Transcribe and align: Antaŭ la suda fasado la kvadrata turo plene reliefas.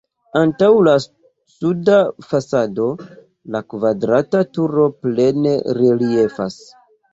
Antaŭ 0.39 0.69
la 0.85 0.93
suda 1.03 1.97
fasado 2.31 2.87
la 3.57 3.63
kvadrata 3.75 4.43
turo 4.61 4.89
plene 5.05 5.55
reliefas. 5.83 6.61